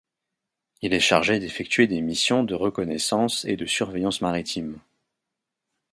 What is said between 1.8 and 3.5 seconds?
des missions de reconnaissance